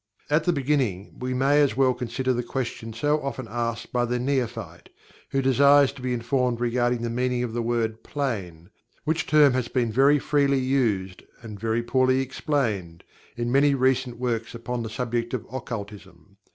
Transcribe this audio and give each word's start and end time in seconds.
At 0.31 0.45
the 0.45 0.51
beginning 0.51 1.19
we 1.19 1.35
may 1.35 1.61
as 1.61 1.77
well 1.77 1.93
consider 1.93 2.33
the 2.33 2.41
question 2.41 2.91
so 2.91 3.21
often 3.21 3.45
asked 3.47 3.93
by 3.93 4.05
the 4.05 4.17
neophyte, 4.17 4.89
who 5.29 5.43
desires 5.43 5.91
to 5.91 6.01
be 6.01 6.11
informed 6.11 6.59
regarding 6.59 7.03
the 7.03 7.09
meaning 7.11 7.43
of 7.43 7.53
the 7.53 7.61
word 7.61 8.01
"Plane", 8.03 8.71
which 9.03 9.27
term 9.27 9.53
has 9.53 9.67
been 9.67 9.91
very 9.91 10.17
freely 10.17 10.57
used, 10.57 11.21
and 11.43 11.59
very 11.59 11.83
poorly 11.83 12.19
explained, 12.19 13.03
in 13.37 13.51
many 13.51 13.75
recent 13.75 14.17
works 14.17 14.55
upon 14.55 14.81
the 14.81 14.89
subject 14.89 15.35
of 15.35 15.45
occultism. 15.53 16.37